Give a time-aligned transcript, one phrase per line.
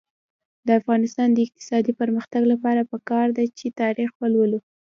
[0.67, 4.59] د افغانستان د اقتصادي پرمختګ لپاره پکار ده چې تاریخ ولولو.